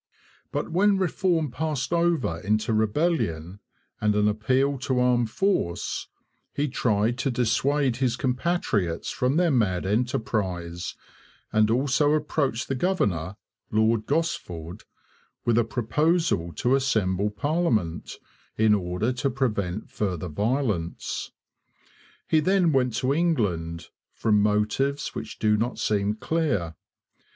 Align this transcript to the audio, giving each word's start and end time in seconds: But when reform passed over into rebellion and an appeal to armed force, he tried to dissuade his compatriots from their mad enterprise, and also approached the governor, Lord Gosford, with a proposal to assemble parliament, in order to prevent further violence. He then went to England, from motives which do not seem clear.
But 0.51 0.71
when 0.71 0.97
reform 0.97 1.51
passed 1.51 1.93
over 1.93 2.39
into 2.39 2.73
rebellion 2.73 3.59
and 3.99 4.15
an 4.15 4.27
appeal 4.27 4.79
to 4.79 4.99
armed 4.99 5.29
force, 5.29 6.07
he 6.55 6.69
tried 6.69 7.19
to 7.19 7.29
dissuade 7.29 7.97
his 7.97 8.15
compatriots 8.15 9.11
from 9.11 9.37
their 9.37 9.51
mad 9.51 9.85
enterprise, 9.85 10.95
and 11.53 11.69
also 11.69 12.13
approached 12.13 12.67
the 12.67 12.73
governor, 12.73 13.35
Lord 13.69 14.07
Gosford, 14.07 14.85
with 15.45 15.59
a 15.59 15.63
proposal 15.63 16.51
to 16.53 16.73
assemble 16.73 17.29
parliament, 17.29 18.17
in 18.57 18.73
order 18.73 19.13
to 19.13 19.29
prevent 19.29 19.91
further 19.91 20.29
violence. 20.29 21.29
He 22.27 22.39
then 22.39 22.71
went 22.71 22.95
to 22.95 23.13
England, 23.13 23.89
from 24.13 24.41
motives 24.41 25.09
which 25.13 25.37
do 25.37 25.57
not 25.57 25.77
seem 25.77 26.15
clear. 26.15 26.73